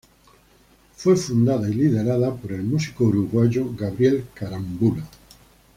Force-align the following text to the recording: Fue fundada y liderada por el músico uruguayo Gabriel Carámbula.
Fue 0.95 1.15
fundada 1.15 1.69
y 1.69 1.73
liderada 1.75 2.33
por 2.33 2.53
el 2.53 2.63
músico 2.63 3.03
uruguayo 3.03 3.69
Gabriel 3.77 4.25
Carámbula. 4.33 5.07